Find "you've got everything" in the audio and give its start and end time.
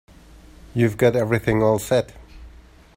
0.73-1.61